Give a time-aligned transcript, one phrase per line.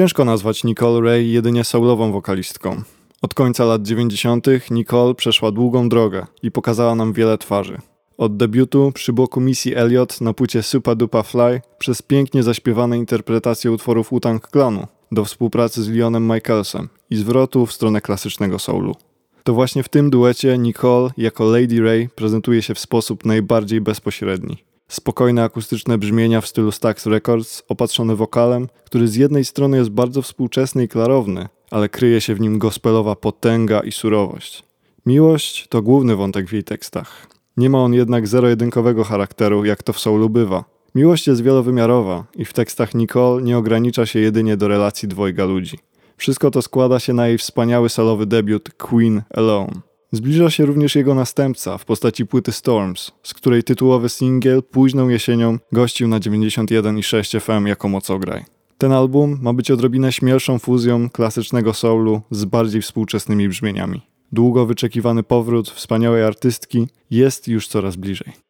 [0.00, 2.82] Ciężko nazwać Nicole Ray jedynie soulową wokalistką.
[3.22, 4.46] Od końca lat 90.
[4.70, 7.78] Nicole przeszła długą drogę i pokazała nam wiele twarzy.
[8.18, 13.72] Od debiutu przy boku Missy Elliott na płycie Supa Dupa Fly przez pięknie zaśpiewane interpretacje
[13.72, 18.94] utworów Wu-Tang Clanu do współpracy z Leonem Michaelsem i zwrotu w stronę klasycznego soulu.
[19.44, 24.69] To właśnie w tym duecie Nicole jako Lady Ray prezentuje się w sposób najbardziej bezpośredni.
[24.90, 30.22] Spokojne akustyczne brzmienia w stylu Stax Records, opatrzone wokalem, który z jednej strony jest bardzo
[30.22, 34.62] współczesny i klarowny, ale kryje się w nim gospelowa potęga i surowość.
[35.06, 37.26] Miłość to główny wątek w jej tekstach.
[37.56, 40.64] Nie ma on jednak zero-jedynkowego charakteru, jak to w soulu bywa.
[40.94, 45.78] Miłość jest wielowymiarowa i w tekstach Nicole nie ogranicza się jedynie do relacji dwojga ludzi.
[46.16, 49.89] Wszystko to składa się na jej wspaniały solowy debiut Queen Alone.
[50.12, 55.58] Zbliża się również jego następca w postaci płyty Storms, z której tytułowy singiel późną jesienią
[55.72, 58.44] gościł na 91,6 FM jako mocograj.
[58.78, 64.02] Ten album ma być odrobinę śmielszą fuzją klasycznego soulu z bardziej współczesnymi brzmieniami.
[64.32, 68.49] Długo wyczekiwany powrót wspaniałej artystki jest już coraz bliżej.